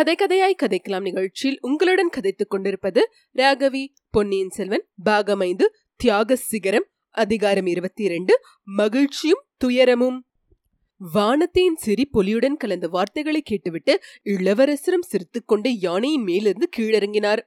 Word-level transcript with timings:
கதை 0.00 0.14
கதையாய் 0.14 0.62
கதைக்கலாம் 0.62 1.00
நிகழ்ச்சியில் 1.00 1.58
உங்களுடன் 1.60 2.08
கதைத்துக் 2.08 2.50
கொண்டிருப்பது 2.50 3.10
ராகவி 3.34 3.86
பொன்னியின் 4.10 4.48
செல்வன் 4.48 4.86
பாகம் 5.02 5.40
ஐந்து 5.40 5.74
தியாக 5.96 6.36
சிகரம் 6.36 6.86
அதிகாரம் 7.10 7.66
இருபத்தி 7.66 8.04
இரண்டு 8.04 8.40
மகிழ்ச்சியும் 8.64 9.42
துயரமும். 9.56 10.26
வானத்தின் 10.98 11.76
சிரி 11.76 12.10
பொலியுடன் 12.12 12.56
கலந்த 12.56 12.88
வார்த்தைகளை 12.88 13.42
கேட்டுவிட்டு 13.42 14.02
இளவரசரும் 14.22 15.02
சிரித்துக்கொண்டு 15.02 15.78
யானையின் 15.78 16.22
மேலிருந்து 16.22 16.68
கீழிறங்கினார். 16.76 17.38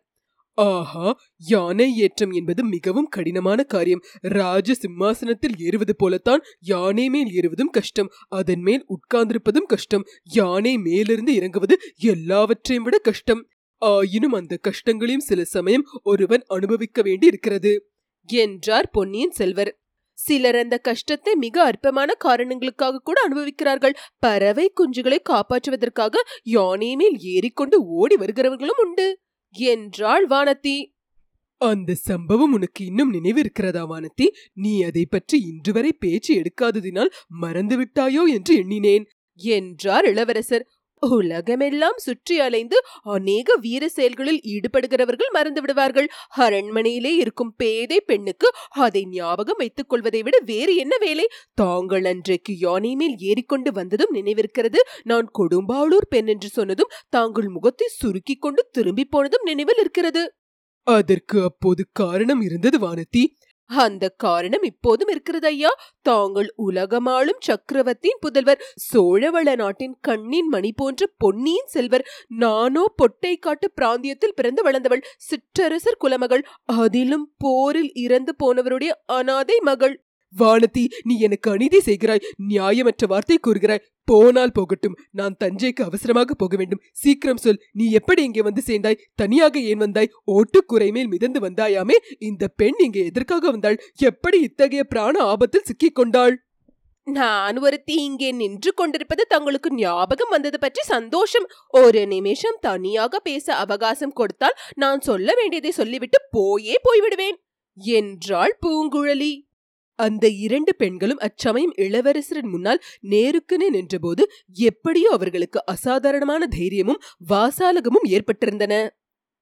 ஆஹா 0.58 1.20
யானை 1.38 1.98
ஏற்றம் 1.98 2.32
என்பது 2.32 2.64
மிகவும் 2.64 3.06
கடினமான 3.06 3.64
காரியம். 3.64 4.04
ராஜ 4.22 4.74
சிம்மாசனத்தில் 4.74 5.56
ஏறுவது 5.58 5.96
போலத்தான் 5.96 6.42
யானை 6.60 7.10
மேல் 7.10 7.32
ஏறுவதும் 7.32 7.72
கஷ்டம் 7.72 8.12
அதன் 8.28 8.62
மேல் 8.62 8.86
உட்கார்ந்திருப்பதும் 8.88 9.68
கஷ்டம். 9.68 10.06
யானை 10.24 10.78
மேலிருந்து 10.78 11.34
இறங்குவது 11.34 11.78
எல்லாவற்றையும் 11.98 12.84
விட 12.84 12.98
கஷ்டம். 12.98 13.48
ஆயினும் 13.78 14.34
அந்த 14.34 14.58
கஷ்டங்களையும் 14.58 15.20
சில 15.20 15.44
சமயம் 15.44 15.88
ஒருவன் 16.04 16.44
அனுபவிக்க 16.48 17.02
வேண்டி 17.02 17.28
இருக்கிறது 17.28 17.92
என்றார் 18.26 18.90
பொன்னியின் 18.90 19.32
செல்வர். 19.32 19.78
சிலர் 20.14 20.56
அந்த 20.56 20.78
கஷ்டத்தை 20.78 21.36
மிக 21.36 21.64
அற்பமான 21.64 22.14
காரணங்களுக்காக 22.14 23.02
கூட 23.04 23.22
அனுபவிக்கிறார்கள். 23.30 23.96
பறவை 24.20 24.72
குஞ்சுகளை 24.82 25.20
காப்பாற்றுவதற்காக 25.30 26.16
யானை 26.44 26.96
மேல் 26.96 27.18
ஏறிக்கொண்டு 27.20 27.86
ஓடி 27.86 28.16
வருகிறவர்களும் 28.16 28.82
உண்டு. 28.84 29.20
என்றாள் 29.54 30.28
வானத்தி 30.28 30.92
அந்த 31.58 31.94
சம்பவம் 31.94 32.54
உனக்கு 32.54 32.86
இன்னும் 32.86 33.10
நினைவு 33.10 33.40
இருக்கிறதா 33.40 33.90
வானத்தி 33.90 34.28
நீ 34.54 34.82
அதை 34.82 35.06
பற்றி 35.06 35.40
இன்று 35.40 35.74
வரை 35.74 35.94
பேச்சு 35.94 36.42
எடுக்காததினால் 36.42 37.10
மறந்து 37.28 37.82
விட்டாயோ 37.82 38.28
என்று 38.28 38.56
எண்ணினேன் 38.56 39.08
என்றார் 39.36 40.06
இளவரசர். 40.06 40.73
உலகமெல்லாம் 41.10 41.98
சுற்றி 41.98 42.40
அலைந்து 42.40 42.78
அநேக 43.04 43.56
வீர 43.62 43.84
செயல்களில் 43.90 44.42
ஈடுபடுகிறவர்கள் 44.44 45.32
மறந்து 45.32 45.62
விடுவார்கள். 45.62 46.08
அரண்மனையிலே 46.38 47.12
இருக்கும் 47.16 47.54
பேதை 47.58 48.00
பெண்ணுக்கு 48.02 48.50
அதை 48.70 49.06
ஞாபகம் 49.06 49.58
வைத்துக் 49.58 49.90
கொள்வதை 49.90 50.24
விட 50.24 50.38
வேறு 50.46 50.76
என்ன 50.76 50.98
வேலை? 50.98 51.26
தாங்கள் 51.54 52.06
அன்றைக்கு 52.06 52.58
யானை 52.58 52.96
மேல் 52.96 53.18
ஏறிக்கொண்டு 53.20 53.72
வந்ததும் 53.72 54.14
நினைவிருக்கிறது. 54.14 54.82
நான் 55.04 55.30
கொடும்பாளூர் 55.40 56.10
பெண் 56.10 56.28
என்று 56.28 56.50
சொன்னதும் 56.50 56.94
தாங்கள் 57.10 57.50
முகத்தை 57.50 57.88
சுருக்கிக் 57.92 58.42
கொண்டு 58.42 58.64
திரும்பி 58.72 59.06
போனதும் 59.06 59.44
நினைவில் 59.44 59.78
இருக்கிறது. 59.78 60.24
அதற்கு 60.88 61.44
அப்போது 61.44 61.86
காரணம் 61.92 62.42
இருந்தது 62.42 62.78
வானத்தி 62.80 63.22
அந்த 63.66 64.10
காரணம் 64.10 64.62
இப்போதும் 64.62 65.08
இருக்கிறது 65.08 65.48
ஐயா. 65.48 65.70
தாங்கள் 66.02 66.54
உலகமாளும் 66.58 67.40
சக்கரவர்த்தியின் 67.40 68.20
புதல்வர் 68.20 68.62
சோழவள 68.94 69.56
நாட்டின் 69.56 69.98
கண்ணின் 70.02 70.48
மணி 70.48 70.72
போன்ற 70.72 71.10
பொன்னியின் 71.18 71.66
செல்வர் 71.66 72.06
நானோ 72.28 72.94
பொட்டை 72.96 73.38
காட்டு 73.38 73.72
பிராந்தியத்தில் 73.72 74.34
பிறந்து 74.36 74.72
வளர்ந்தவள் 74.72 75.02
சிற்றரசர் 75.18 75.98
குலமகள் 76.00 76.44
அதிலும் 76.66 77.34
போரில் 77.38 77.94
இறந்து 77.94 78.36
போனவருடைய 78.44 78.92
அனாதை 79.06 79.60
மகள். 79.60 80.04
வானதி 80.40 80.84
நீ 81.04 81.16
எனக்கு 81.20 81.52
அநீதி 81.52 81.80
செய்கிறாய் 81.80 82.26
நியாயமற்ற 82.50 83.08
வார்த்தை 83.08 83.38
கூறுகிறாய். 83.40 83.84
போனால் 84.06 84.54
போகட்டும் 84.54 84.98
நான் 85.12 85.36
தஞ்சைக்கு 85.40 85.82
அவசரமாக 85.84 86.34
போக 86.34 86.56
வேண்டும். 86.58 86.82
சீக்கிரம் 86.92 87.42
சொல் 87.44 87.62
நீ 87.72 87.86
எப்படி 87.92 88.24
இங்கே 88.24 88.42
வந்து 88.42 88.62
சேர்ந்தாய்? 88.62 89.02
தனியாக 89.16 89.60
ஏன் 89.72 89.78
வந்தாய்? 89.78 90.12
ஓட்டுக்குறை 90.28 90.92
மேல் 90.92 91.08
மிதந்து 91.08 91.40
வந்தாயாமே? 91.40 91.98
இந்த 92.20 92.48
பெண் 92.48 92.80
இங்கே 92.80 93.04
எதற்காக 93.06 93.52
வந்தாள்? 93.52 93.78
எப்படி 93.98 94.40
இத்தகைய 94.42 94.84
பிராண 94.84 95.16
ஆபத்தில் 95.24 95.68
சிக்கிக் 95.68 95.96
கொண்டாள்? 95.96 96.36
நான் 97.08 97.58
ஒருத்தி 97.58 97.96
இங்கே 98.04 98.32
நின்று 98.32 98.72
கொண்டிருப்பது 98.74 99.24
தங்களுக்கு 99.28 99.70
ஞாபகம் 99.76 100.30
வந்தது 100.30 100.60
பற்றி 100.60 100.82
சந்தோஷம். 100.86 101.48
ஒரு 101.70 102.02
நிமிஷம் 102.08 102.60
தனியாக 102.62 103.20
பேச 103.20 103.56
அவகாசம் 103.56 104.14
கொடுத்தால் 104.14 104.60
நான் 104.76 105.00
சொல்ல 105.00 105.34
வேண்டியதை 105.34 105.72
சொல்லிவிட்டு 105.72 106.20
போயே 106.32 106.76
போய்விடுவேன். 106.88 107.38
என்றாள் 107.78 108.54
பூங்குழலி. 108.66 109.34
அந்த 110.04 110.26
இரண்டு 110.46 110.72
பெண்களும் 110.76 111.22
அச்சமயம் 111.22 111.76
இளவரசரின் 111.78 112.52
முன்னால் 112.54 112.84
நேருக்குனே 113.10 113.70
நின்றபோது 113.70 114.26
எப்படியோ 114.64 115.12
அவர்களுக்கு 115.12 115.62
அசாதாரணமான 115.66 116.48
தைரியமும் 116.48 117.02
வாசாலகமும் 117.30 118.10
ஏற்பட்டிருந்தன. 118.16 118.76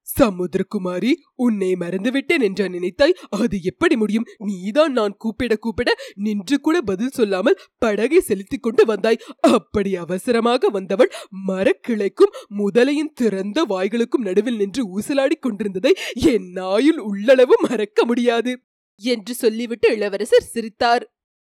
சமுத்திரகுமாரி 0.08 1.10
உன்னை 1.34 1.68
மறந்துவிட்டேன் 1.74 2.42
என்று 2.42 2.64
நினைத்தாய் 2.68 3.14
அது 3.38 3.56
எப்படி 3.62 3.96
முடியும்? 3.96 4.26
நீதான் 4.38 4.92
நான் 4.92 5.14
கூப்பிட 5.16 5.52
கூப்பிட 5.56 5.90
நின்று 6.16 6.56
கூட 6.60 6.76
பதில் 6.80 7.14
சொல்லாமல் 7.18 7.58
படகை 7.78 8.20
செலுத்திக் 8.20 8.62
கொண்டு 8.62 8.84
வந்தாய். 8.86 9.20
அப்படி 9.50 9.92
அவசரமாக 9.96 10.68
வந்தவள் 10.68 11.12
மரக்கிளைக்கும் 11.48 12.34
முதலையின் 12.58 13.14
திறந்த 13.14 13.64
வாய்களுக்கும் 13.68 14.26
நடுவில் 14.28 14.56
நின்று 14.56 14.84
ஊசலாடிக் 14.96 15.44
கொண்டிருந்ததை 15.46 15.94
என் 16.32 16.50
நாயுள் 16.52 17.00
உள்ளளவு 17.10 17.56
மறக்க 17.68 18.04
முடியாது. 18.04 18.54
என்று 19.00 19.34
சொல்லிவிட்டு 19.34 19.88
இளவரசர் 19.92 20.50
சிரித்தார். 20.54 21.04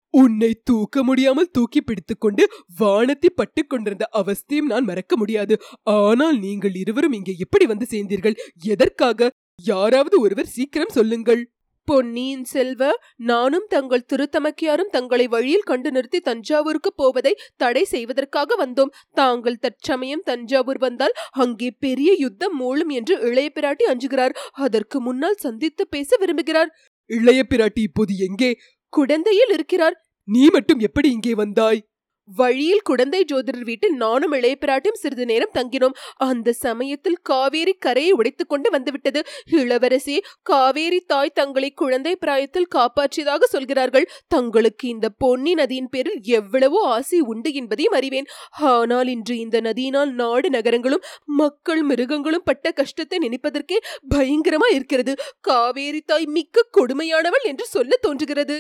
உன்னை 0.10 0.62
தூக்க 0.64 1.04
முடியாமல் 1.04 1.52
தூக்கி 1.52 1.82
பிடித்துக்கொண்டு 1.82 2.44
வானத்தை 2.78 3.30
பட்டுக் 3.30 3.70
கொண்டிருந்த 3.70 4.10
அவஸ்தையும் 4.14 4.70
நான் 4.72 4.84
மறக்க 4.84 5.18
முடியாது. 5.18 5.56
ஆனால் 5.84 6.40
நீங்கள் 6.40 6.76
இருவரும் 6.76 7.12
இங்கே 7.12 7.36
எப்படி 7.38 7.66
வந்து 7.66 7.86
சேர்ந்தீர்கள். 7.90 8.40
எதற்காக? 8.64 9.30
யாராவது 9.64 10.20
ஒருவர் 10.20 10.46
சீக்கிரம் 10.46 10.90
சொல்லுங்கள். 10.90 11.44
பொன்னியின் 11.88 12.44
செல்வ 12.44 12.92
நானும் 13.16 13.66
தங்கள் 13.68 14.06
திருத்தமக்கியாரும் 14.14 14.92
தங்களை 14.92 15.28
வழியில் 15.28 15.62
கண்டு 15.62 15.92
நிறுத்தி 15.92 16.20
தஞ்சாவூருக்கு 16.20 16.94
போவதை 16.94 17.34
தடை 17.56 17.84
செய்வதற்காக 17.84 18.66
வந்தோம். 18.66 18.94
தாங்கள் 19.14 19.56
தற்சமயம் 19.56 20.24
தஞ்சாவூர் 20.26 20.78
வந்தால் 20.78 21.18
அங்கே 21.32 21.72
பெரிய 21.80 22.14
யுத்தம் 22.20 22.56
மூழும் 22.60 22.90
என்று 22.90 23.20
இளைய 23.20 23.50
பிராட்டி 23.56 23.88
அஞ்சுகிறார். 23.94 24.36
அதற்கு 24.52 25.02
முன்னால் 25.02 25.36
சந்தித்து 25.36 25.88
பேச 25.88 26.18
விரும்புகிறார். 26.20 26.72
இளைய 27.06 27.46
பிராட்டி 27.50 27.80
இப்போது 27.80 28.18
எங்கே? 28.18 28.59
குடந்தையில் 28.90 29.50
இருக்கிறார். 29.50 30.06
நீ 30.24 30.50
மட்டும் 30.50 30.80
எப்படி 30.80 31.12
இங்கே 31.12 31.36
வந்தாய்? 31.36 31.93
வழியில் 32.30 32.84
குடந்தை 32.84 33.20
ஜோதிடர் 33.32 33.66
வீட்டில் 33.70 33.96
நானும் 33.96 34.32
இளையபிராட்டியும் 34.32 35.00
சிறிது 35.02 35.26
நேரம் 35.26 35.54
தங்கினோம். 35.54 35.96
அந்த 36.18 36.54
சமயத்தில் 36.54 37.18
காவேரி 37.22 37.74
கரையை 37.86 38.12
உடைத்து 38.12 38.46
கொண்டு 38.46 38.70
வந்துவிட்டது. 38.70 39.22
இளவரசி 39.52 40.16
காவேரி 40.42 41.00
தாய் 41.08 41.34
தங்களை 41.34 41.70
குழந்தை 41.74 42.16
பிராயத்தில் 42.16 42.70
காப்பாற்றியதாக 42.76 43.44
சொல்கிறார்கள். 43.46 44.10
தங்களுக்கு 44.28 44.88
இந்த 44.88 45.10
பொன்னி 45.10 45.54
நதியின் 45.54 45.90
பேரில் 45.90 46.20
எவ்வளவோ 46.40 46.82
ஆசை 46.88 47.20
உண்டு 47.20 47.52
என்பதையும் 47.54 47.94
அறிவேன். 47.94 48.30
ஆனால் 48.74 49.08
இன்று 49.08 49.38
இந்த 49.38 49.60
நதியினால் 49.62 50.14
நாடு 50.14 50.50
நகரங்களும் 50.50 51.06
மக்கள் 51.26 51.84
மிருகங்களும் 51.84 52.44
பட்ட 52.44 52.72
கஷ்டத்தை 52.72 53.20
நினைப்பதற்கே 53.20 53.80
பயங்கரமா 54.16 54.70
இருக்கிறது 54.74 55.16
காவேரி 55.42 56.04
தாய் 56.06 56.26
மிக்க 56.26 56.68
கொடுமையானவள் 56.80 57.48
என்று 57.52 57.66
சொல்ல 57.66 57.98
தோன்றுகிறது. 58.02 58.58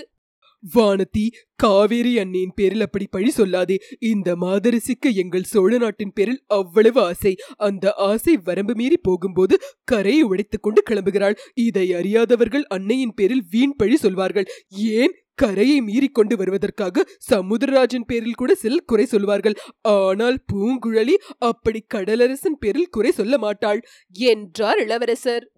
வானதி 0.75 1.27
காவேரி 1.55 2.19
அன்னையின் 2.19 2.53
பேரில் 2.55 2.81
அப்படி 2.81 3.07
பழி 3.11 3.31
சொல்லாதே. 3.37 3.75
இந்த 3.99 4.35
மாதரசிக்கு 4.35 5.13
எங்கள் 5.13 5.43
சோழ 5.43 5.77
நாட்டின் 5.77 6.13
பேரில் 6.13 6.43
அவ்வளவு 6.47 7.01
ஆசை. 7.01 7.35
அந்த 7.55 7.93
ஆசை 7.93 8.37
வரம்பு 8.43 8.73
மீறி 8.75 8.97
போகும்போது 8.97 9.57
கரையை 9.83 10.23
உடைத்துக் 10.23 10.63
கொண்டு 10.63 10.83
கிளம்புகிறாள். 10.89 11.37
இதை 11.53 11.93
அறியாதவர்கள் 11.93 12.65
அன்னையின் 12.67 13.13
பேரில் 13.13 13.43
வீண் 13.49 13.75
பழி 13.75 13.95
சொல்வார்கள். 13.95 14.45
ஏன்? 14.69 15.13
கரையை 15.35 15.81
மீறி 15.81 16.07
கொண்டு 16.07 16.35
வருவதற்காக 16.37 17.05
சமுத்திரராஜன் 17.31 18.07
பேரில் 18.07 18.33
கூட 18.33 18.55
சிலர் 18.55 18.85
குறை 18.85 19.05
சொல்வார்கள். 19.05 19.55
ஆனால் 19.81 20.43
பூங்குழலி 20.53 21.15
அப்படி 21.37 21.85
கடலரசன் 21.93 22.59
பேரில் 22.59 22.89
குறை 22.89 23.11
சொல்ல 23.11 23.37
மாட்டாள். 23.37 23.81
என்றார் 24.11 24.77
இளவரசர். 24.77 25.51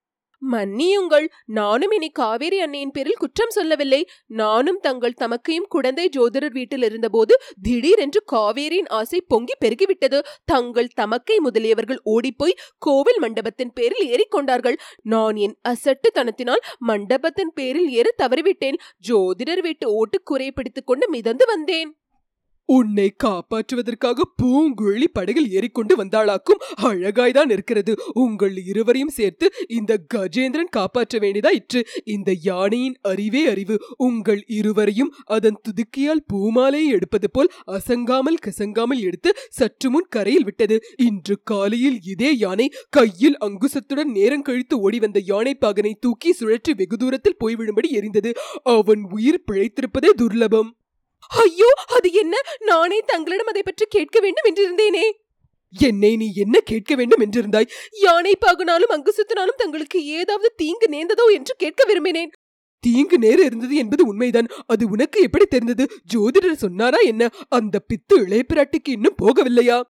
மன்னியுங்கள் 0.52 1.28
நானும் 1.46 1.92
இனி 1.92 2.10
காவேரி 2.10 2.60
அன்னையின் 2.60 2.92
பேரில் 2.92 3.18
குற்றம் 3.18 3.50
சொல்லவில்லை. 3.50 4.08
நானும் 4.28 4.80
தங்கள் 4.80 5.14
தமக்கையும் 5.22 5.68
குழந்தை 5.70 6.10
ஜோதிடர் 6.18 6.52
வீட்டில் 6.52 6.84
இருந்தபோது 6.84 7.42
திடீரென்று 7.62 8.24
காவேரியின் 8.32 8.88
ஆசை 8.88 9.22
பொங்கி 9.22 9.54
பெருகிவிட்டது. 9.66 10.22
தங்கள் 10.46 10.88
தமக்கை 10.88 11.40
முதலியவர்கள் 11.40 11.98
ஓடிப்போய் 12.04 12.56
கோவில் 12.78 13.20
மண்டபத்தின் 13.20 13.74
பேரில் 13.74 14.08
ஏறிக்கொண்டார்கள் 14.08 14.78
நான் 15.02 15.36
என் 15.36 15.58
அசட்டுத்தனத்தினால் 15.70 16.64
மண்டபத்தின் 16.80 17.52
பேரில் 17.54 17.90
ஏற 17.90 18.14
தவறிவிட்டேன். 18.24 18.80
ஜோதிடர் 19.08 19.62
வீட்டு 19.62 20.06
ஓட்டுக்குறையை 20.06 20.52
பிடித்துக் 20.52 20.88
கொண்டு 20.88 21.10
மிதந்து 21.10 21.46
வந்தேன். 21.46 21.98
உன்னை 22.66 23.16
காப்பாற்றுவதற்காக 23.24 24.28
பூங்குழலி 24.42 25.08
படகில் 25.14 25.52
ஏறிக்கொண்டு 25.52 26.04
வந்தாளாக்கும் 26.04 26.64
அழகாய்தான் 26.82 27.52
இருக்கிறது. 27.52 27.96
உங்கள் 28.14 28.56
இருவரையும் 28.66 29.10
சேர்த்து 29.10 29.54
இந்த 29.68 30.00
கஜேந்திரன் 30.14 30.72
காப்பாற்ற 30.72 31.20
வேண்டியதாயிற்று 31.20 31.86
இந்த 32.04 32.36
யானையின் 32.42 32.98
அறிவே 33.02 33.48
அறிவு. 33.48 33.78
உங்கள் 33.98 34.44
இருவரையும் 34.48 35.14
அதன் 35.26 35.60
துதுக்கியால் 35.62 36.26
பூமாலையை 36.34 36.88
எடுப்பது 36.88 37.32
போல் 37.32 37.52
அசங்காமல் 37.68 38.42
கசங்காமல் 38.46 39.00
எடுத்து 39.00 39.36
சற்று 39.50 39.90
முன் 39.90 40.08
கரையில் 40.10 40.44
விட்டது. 40.44 40.84
இன்று 40.96 41.38
காலையில் 41.44 42.00
இதே 42.04 42.38
யானை 42.38 42.72
கையில் 42.90 43.38
அங்குசத்துடன் 43.38 44.12
நேரம் 44.12 44.42
கழித்து 44.42 44.80
ஓடி 44.80 45.00
வந்த 45.00 45.20
யானை 45.26 45.58
பாகனை 45.62 45.94
தூக்கி 46.00 46.36
சுழற்றி 46.40 46.74
வெகு 46.76 46.98
தூரத்தில் 46.98 47.40
போய்விடும்படி 47.44 47.92
எரிந்தது. 47.92 48.34
அவன் 48.64 49.04
உயிர் 49.12 49.44
பிழைத்திருப்பதே 49.52 50.12
துர்லபம். 50.18 50.72
ஐயோ 51.28 51.74
அது 51.96 52.12
என்ன? 52.12 52.42
நானே 52.60 53.00
தங்களிடம் 53.06 53.46
அதை 53.46 53.62
பற்றி 53.64 53.86
கேட்க 53.90 54.20
வேண்டும் 54.20 54.54
என்றிருந்தேனே. 54.54 55.12
என்னை 55.74 56.16
நீ 56.16 56.34
என்ன 56.36 56.60
கேட்க 56.60 56.96
வேண்டும் 56.96 57.22
என்றிருந்தாய்? 57.22 57.70
யானை 57.92 58.36
பாகுனாலும் 58.46 58.92
அங்கு 58.92 59.14
சுத்தினாலும் 59.18 59.56
தங்களுக்கு 59.58 60.06
ஏதாவது 60.06 60.54
தீங்கு 60.56 60.88
நேர்ந்ததோ 60.90 61.34
என்று 61.34 61.56
கேட்க 61.58 61.94
விரும்பினேன். 61.94 62.32
தீங்கு 62.80 63.18
நேர 63.18 63.44
இருந்தது 63.44 63.76
என்பது 63.76 64.06
உண்மைதான். 64.06 64.48
அது 64.68 64.90
உனக்கு 64.90 65.22
எப்படி 65.22 65.46
தெரிந்தது? 65.46 65.90
ஜோதிடர் 66.14 66.54
சொன்னாரா 66.54 66.98
என்ன? 66.98 67.30
அந்த 67.50 67.80
பித்து 67.94 68.26
இளைய 68.26 68.44
பிராட்டிக்கு 68.54 68.90
இன்னும் 68.90 69.16
போகவில்லையா? 69.22 69.82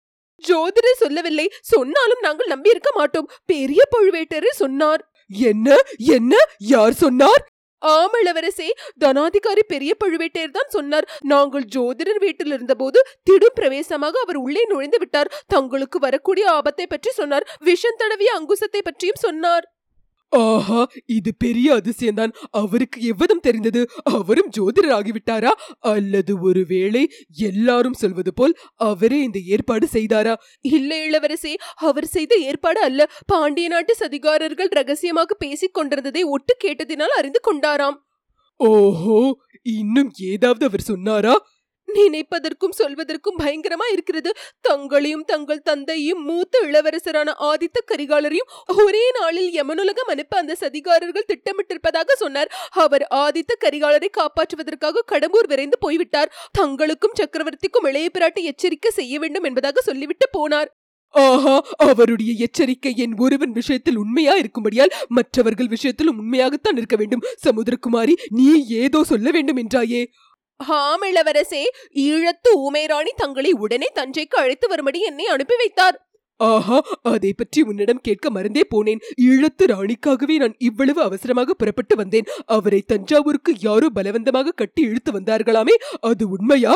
ஜோதிடர் 0.49 0.93
சொல்லவில்லை. 0.93 1.53
சொன்னாலும் 1.61 2.21
நாங்கள் 2.21 2.47
நம்பியிருக்க 2.47 2.91
மாட்டோம். 2.95 3.31
பெரிய 3.47 3.83
பழுவேட்டரர் 3.97 4.51
சொன்னார். 4.51 5.11
என்ன? 5.29 5.77
என்ன? 5.97 6.37
யார் 6.59 6.93
சொன்னார்? 6.93 7.54
ஆமளவரசே 7.83 8.69
தனாதிகாரி 9.01 9.63
பெரிய 9.67 9.97
பழுவேட்டையர் 10.05 10.51
தான் 10.51 10.69
சொன்னார். 10.69 11.09
நாங்கள் 11.21 11.67
ஜோதிடர் 11.77 12.19
வீட்டில் 12.19 12.53
இருந்தபோது 12.53 13.07
திடும் 13.31 13.55
பிரவேசமாக 13.55 14.21
அவர் 14.21 14.37
உள்ளே 14.37 14.65
நுழைந்து 14.65 14.99
விட்டார். 14.99 15.33
தங்களுக்கு 15.47 15.99
வரக்கூடிய 15.99 16.51
ஆபத்தை 16.51 16.87
பற்றி 16.87 17.11
சொன்னார். 17.11 17.49
விஷம் 17.61 17.97
தடவிய 17.97 18.33
அங்குசத்தை 18.39 18.81
பற்றியும் 18.83 19.23
சொன்னார். 19.27 19.74
ஆஹா 20.39 20.81
இது 21.07 21.31
பெரிய 21.39 21.69
அதிசயம்தான். 21.77 22.33
அவருக்கு 22.51 22.99
எவ்வளம் 23.13 23.43
தெரிந்தது? 23.47 23.81
அவரும் 24.03 24.51
ஜோதிடர் 24.57 24.95
ஆகிவிட்டாரா 24.99 25.53
அல்லது 25.93 26.33
ஒருவேளை 26.41 27.03
எல்லாரும் 27.49 27.99
சொல்வது 28.03 28.33
போல் 28.35 28.55
அவரே 28.91 29.19
இந்த 29.23 29.39
ஏற்பாடு 29.47 29.89
செய்தாரா? 29.93 30.35
இல்லை 30.61 30.99
இளவரசே 31.09 31.55
அவர் 31.89 32.07
செய்த 32.07 32.35
ஏற்பாடு 32.49 32.81
அல்ல. 32.81 33.11
பாண்டிய 33.27 33.69
நாட்டு 33.69 33.95
சதிகாரர்கள் 34.01 34.73
ரகசியமாக 34.81 35.35
பேசிக் 35.35 35.75
கொண்டிருந்ததை 35.75 36.23
ஒட்டு 36.37 36.57
கேட்டதினால் 36.65 37.19
அறிந்து 37.19 37.43
கொண்டாராம். 37.49 37.99
ஓஹோ 38.61 39.19
இன்னும் 39.63 40.11
ஏதாவது 40.33 40.65
அவர் 40.67 40.89
சொன்னாரா? 40.91 41.35
நினைப்பதற்கும் 41.95 42.77
சொல்வதற்கும் 42.79 43.39
பயங்கரமா 43.39 43.87
இருக்கிறது. 43.93 44.31
தங்களையும் 44.61 45.25
தங்கள் 45.25 45.63
தந்தையும் 45.63 46.23
மூத்த 46.25 46.63
இளவரசரான 46.67 47.35
ஆதித்த 47.41 47.85
கரிகாலரையும் 47.87 48.51
ஒரே 48.85 49.05
நாளில் 49.21 49.51
யமனுலகம் 49.53 50.13
அனுப்ப 50.15 50.37
அந்த 50.37 50.57
சதிகாரர்கள் 50.61 51.29
திட்டமிட்டிருப்பதாக 51.33 52.13
சொன்னார். 52.17 52.53
அவர் 52.71 53.07
ஆதித்த 53.15 53.53
கரிகாலரை 53.65 54.09
காப்பாற்றுவதற்காக 54.11 55.05
கடம்பூர் 55.13 55.47
விரைந்து 55.47 55.79
போய்விட்டார். 55.79 56.33
தங்களுக்கும் 56.59 57.19
சக்கரவர்த்திக்கும் 57.19 57.89
இளைய 57.89 58.09
பிராட்டி 58.19 58.43
எச்சரிக்கை 58.43 58.91
செய்ய 58.91 59.19
வேண்டும் 59.19 59.43
என்பதாக 59.43 59.81
சொல்லிவிட்டு 59.81 60.29
போனார். 60.39 60.71
ஆஹா 61.15 61.65
அவருடைய 61.77 62.33
எச்சரிக்கை 62.37 62.93
என் 62.97 63.13
ஒருவன் 63.17 63.53
விஷயத்தில் 63.53 63.97
உண்மையா 63.97 64.33
இருக்கும்படியால் 64.37 64.95
மற்றவர்கள் 65.09 65.69
விஷயத்திலும் 65.69 66.19
உண்மையாகத்தான் 66.19 66.77
இருக்க 66.77 66.97
வேண்டும். 66.97 67.23
சமுதிரகுமாரி 67.45 68.15
நீ 68.31 68.67
ஏதோ 68.69 69.05
சொல்ல 69.05 69.31
வேண்டும் 69.31 69.57
என்றாயே? 69.57 70.01
ஆம் 70.61 71.05
இளவரசே. 71.11 71.63
ஈழத்து 72.09 72.51
ஊமைராணி 72.65 73.13
தங்களை 73.17 73.53
உடனே 73.65 73.89
தஞ்சைக்கு 73.95 74.37
அழைத்து 74.43 74.67
வரும்படி 74.69 75.01
என்னை 75.01 75.27
அனுப்பி 75.27 75.57
வைத்தார். 75.57 75.97
ஆஹா 76.41 76.79
அதை 77.03 77.31
பற்றி 77.33 77.61
உன்னிடம் 77.63 78.01
கேட்க 78.01 78.31
மறந்தே 78.31 78.63
போனேன். 78.75 79.03
ஈழத்து 79.27 79.65
ராணிக்காகவே 79.73 80.37
நான் 80.37 80.57
இவ்வளவு 80.59 81.01
அவசரமாக 81.03 81.55
புறப்பட்டு 81.55 81.97
வந்தேன். 81.97 82.29
அவரை 82.47 82.81
தஞ்சாவூருக்கு 82.93 83.55
யாரோ 83.59 83.89
பலவந்தமாக 83.99 84.57
கட்டி 84.63 84.83
இழுத்து 84.83 85.13
வந்தார்களாமே 85.13 85.77
அது 86.01 86.27
உண்மையா? 86.29 86.75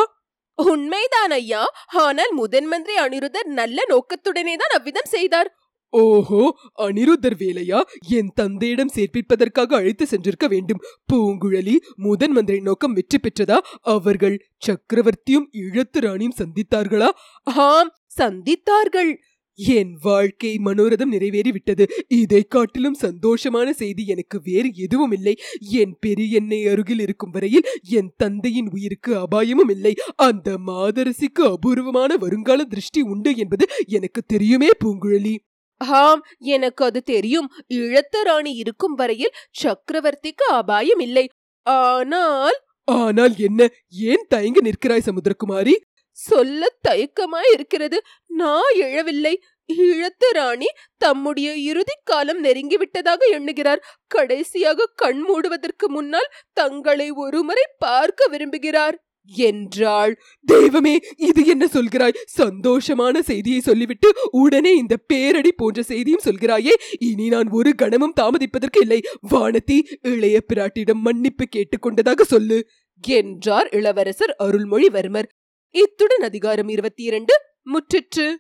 உண்மைதான் 0.59 1.31
ஐயா 1.31 1.65
ஆனால் 2.05 2.33
முதன் 2.33 2.67
மந்திரி 2.67 2.97
அனிருதர் 2.99 3.49
நல்ல 3.59 3.83
நோக்கத்துடனே 3.89 4.55
தான் 4.57 4.75
அவ்விதம் 4.79 5.11
செய்தார். 5.15 5.51
ஓஹோ 5.93 6.59
அனிருத்தர் 6.75 7.37
வேலையா? 7.39 7.81
என் 8.09 8.33
தந்தையிடம் 8.35 8.93
சேர்ப்பிப்பதற்காக 8.95 9.75
அழைத்து 9.75 10.07
சென்றிருக்க 10.07 10.47
வேண்டும். 10.49 10.83
பூங்குழலி 11.13 11.77
முதன் 11.97 12.33
மந்திரி 12.33 12.61
நோக்கம் 12.61 12.93
வெற்றி 12.93 13.19
பெற்றதா? 13.19 13.59
அவர்கள் 13.81 14.37
சக்கரவர்த்தியும் 14.67 15.49
இழத்து 15.53 16.01
ராணியும் 16.01 16.39
சந்தித்தார்களா? 16.39 17.09
ஆம் 17.43 17.93
சந்தித்தார்கள். 18.19 19.13
என் 19.59 19.99
வாழ்க்கை 20.03 20.59
மனோரதம் 20.65 21.13
நிறைவேறிவிட்டது. 21.13 21.85
இதை 22.09 22.43
காட்டிலும் 22.49 22.99
சந்தோஷமான 23.01 23.71
செய்தி 23.71 24.07
எனக்கு 24.07 24.41
வேறு 24.45 24.69
எதுவும் 24.75 25.11
இல்லை 25.11 25.35
என் 25.59 25.99
பெரியெண்ணை 26.07 26.71
அருகில் 26.71 26.99
இருக்கும் 26.99 27.31
வரையில் 27.31 27.67
என் 27.89 28.13
தந்தையின் 28.17 28.69
உயிருக்கு 28.73 29.19
அபாயமும் 29.19 29.69
இல்லை. 29.69 29.95
அந்த 30.17 30.59
மாதரசிக்கு 30.67 31.45
அபூர்வமான 31.51 32.17
வருங்கால 32.17 32.65
திருஷ்டி 32.65 33.01
உண்டு 33.03 33.37
என்பது 33.37 33.67
எனக்கு 33.87 34.23
தெரியுமே 34.27 34.71
பூங்குழலி. 34.85 35.37
ஆம் 35.81 36.23
எனக்கு 36.39 36.85
அது 36.85 37.03
தெரியும். 37.03 37.49
இழத்த 37.75 38.23
ராணி 38.23 38.53
இருக்கும் 38.53 38.95
வரையில் 38.95 39.37
சக்கரவர்த்திக்கு 39.65 40.47
அபாயம் 40.51 40.99
இல்லை. 40.99 41.29
ஆனால் 41.63 42.59
ஆனால் 42.85 43.35
என்ன? 43.39 43.69
ஏன் 43.89 44.27
தயங்கி 44.29 44.61
நிற்கிறாய் 44.61 45.07
சமுத்திரகுமாரி? 45.07 45.75
சொல்ல 46.11 46.69
தயக்கமாய் 46.89 47.53
இருக்கிறது. 47.53 48.03
நான் 48.27 48.75
எழவில்லை. 48.81 49.35
இழத்த 49.69 50.31
ராணி 50.33 50.67
தம்முடைய 50.99 51.55
இறுதி 51.55 51.93
காலம் 52.05 52.45
நெருங்கிவிட்டதாக 52.45 53.19
எண்ணுகிறார். 53.31 53.85
கடைசியாக 54.07 54.93
கண் 54.95 55.21
மூடுவதற்கு 55.29 55.89
முன்னால் 55.89 56.33
தங்களை 56.53 57.11
ஒருமுறை 57.11 57.65
பார்க்க 57.79 58.29
விரும்புகிறார். 58.31 58.97
என்றாள். 59.37 60.21
தெய்வமே 60.45 61.01
இது 61.17 61.47
என்ன 61.47 61.67
சொல்கிறாய்? 61.67 62.15
சந்தோஷமான 62.39 63.19
செய்தியை 63.19 63.61
சொல்லிவிட்டு 63.61 64.13
உடனே 64.31 64.77
இந்த 64.77 64.97
பேரடி 65.13 65.49
போன்ற 65.57 65.83
செய்தியும் 65.83 66.25
சொல்கிறாயே. 66.25 66.71
இனி 66.99 67.29
நான் 67.29 67.49
ஒரு 67.51 67.75
கணமும் 67.75 68.15
தாமதிப்பதற்கு 68.21 68.81
இல்லை. 68.81 69.03
வானதி 69.31 69.81
இளைய 70.03 70.41
பிராட்டியிடம் 70.55 71.01
மன்னிப்பு 71.01 71.45
கேட்டுக்கொண்டதாக 71.57 72.21
சொல்லு 72.21 72.69
என்றார் 73.07 73.69
இளவரசர் 73.69 74.37
அருள்மொழிவர்மர். 74.39 75.29
இத்துடன் 75.71 76.21
அதிகாரம் 76.21 76.69
இருபத்தி 76.69 77.03
இரண்டு 77.03 77.35
முற்றிற்று. 77.65 78.35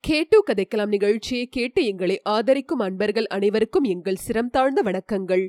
கேட்டு 0.00 0.44
கதைக்கலாம் 0.46 0.86
நிகழ்ச்சியை 0.86 1.46
கேட்டு 1.46 1.84
எங்களை 1.84 2.20
ஆதரிக்கும் 2.22 2.78
அன்பர்கள் 2.78 3.26
அனைவருக்கும் 3.26 3.82
எங்கள் 3.82 4.14
சிரம் 4.14 4.50
தாழ்ந்த 4.50 4.82
வணக்கங்கள். 4.82 5.48